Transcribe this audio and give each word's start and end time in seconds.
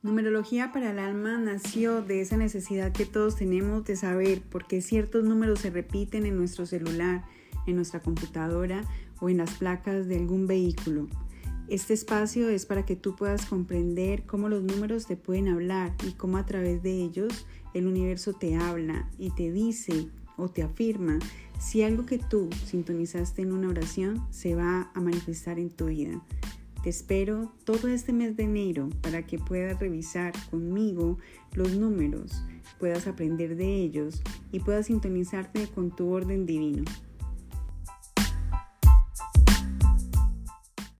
Numerología 0.00 0.70
para 0.72 0.92
el 0.92 1.00
alma 1.00 1.38
nació 1.38 2.02
de 2.02 2.20
esa 2.20 2.36
necesidad 2.36 2.92
que 2.92 3.04
todos 3.04 3.34
tenemos 3.34 3.84
de 3.84 3.96
saber 3.96 4.42
por 4.42 4.68
qué 4.68 4.80
ciertos 4.80 5.24
números 5.24 5.58
se 5.58 5.70
repiten 5.70 6.24
en 6.24 6.36
nuestro 6.36 6.66
celular, 6.66 7.24
en 7.66 7.74
nuestra 7.74 8.00
computadora 8.00 8.84
o 9.20 9.28
en 9.28 9.38
las 9.38 9.54
placas 9.54 10.06
de 10.06 10.16
algún 10.16 10.46
vehículo. 10.46 11.08
Este 11.66 11.94
espacio 11.94 12.48
es 12.48 12.64
para 12.64 12.86
que 12.86 12.94
tú 12.94 13.16
puedas 13.16 13.46
comprender 13.46 14.22
cómo 14.24 14.48
los 14.48 14.62
números 14.62 15.06
te 15.06 15.16
pueden 15.16 15.48
hablar 15.48 15.92
y 16.06 16.12
cómo 16.12 16.36
a 16.36 16.46
través 16.46 16.80
de 16.84 16.92
ellos 16.92 17.46
el 17.74 17.88
universo 17.88 18.34
te 18.34 18.54
habla 18.54 19.10
y 19.18 19.30
te 19.30 19.50
dice 19.50 20.06
o 20.36 20.48
te 20.48 20.62
afirma 20.62 21.18
si 21.58 21.82
algo 21.82 22.06
que 22.06 22.18
tú 22.18 22.48
sintonizaste 22.66 23.42
en 23.42 23.52
una 23.52 23.68
oración 23.68 24.24
se 24.30 24.54
va 24.54 24.92
a 24.94 25.00
manifestar 25.00 25.58
en 25.58 25.70
tu 25.70 25.86
vida. 25.86 26.22
Te 26.82 26.90
espero 26.90 27.52
todo 27.64 27.88
este 27.88 28.12
mes 28.12 28.36
de 28.36 28.44
enero 28.44 28.88
para 29.02 29.26
que 29.26 29.38
puedas 29.38 29.80
revisar 29.80 30.32
conmigo 30.50 31.18
los 31.54 31.76
números, 31.76 32.44
puedas 32.78 33.08
aprender 33.08 33.56
de 33.56 33.82
ellos 33.82 34.22
y 34.52 34.60
puedas 34.60 34.86
sintonizarte 34.86 35.66
con 35.66 35.94
tu 35.94 36.08
orden 36.10 36.46
divino. 36.46 36.84